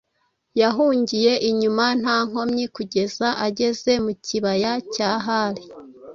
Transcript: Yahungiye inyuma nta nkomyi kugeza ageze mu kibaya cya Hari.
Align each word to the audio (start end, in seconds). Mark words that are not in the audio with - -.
Yahungiye 0.61 1.33
inyuma 1.49 1.85
nta 2.01 2.17
nkomyi 2.27 2.65
kugeza 2.75 3.27
ageze 3.47 3.91
mu 4.05 4.11
kibaya 4.25 4.71
cya 4.93 5.11
Hari. 5.25 5.63